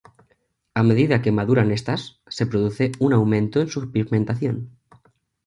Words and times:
A 0.79 0.81
medida 0.89 1.21
que 1.23 1.31
maduran 1.37 1.69
estas 1.79 2.01
se 2.35 2.47
produce 2.49 2.85
un 3.05 3.11
aumento 3.17 3.57
en 3.61 3.67
su 3.73 3.79
pigmentación. 3.93 4.57